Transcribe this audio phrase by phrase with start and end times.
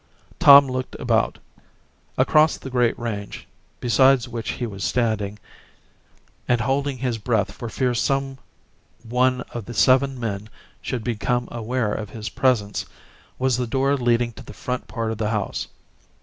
[0.39, 1.37] Thorn looked about.
[2.17, 3.45] Across from the great range,
[3.79, 5.37] beside which he was standing
[6.47, 8.39] and holding his breath for fear some
[9.07, 10.49] one of the seven men
[10.81, 12.87] should become aware of his presence,
[13.37, 15.67] was the door leading to the front part of the house.